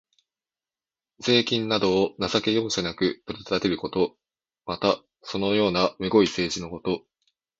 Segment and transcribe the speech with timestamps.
[1.19, 4.17] 税金などを情け容赦なく取り立てること。
[4.65, 7.05] また、そのようなむごい政治のこと。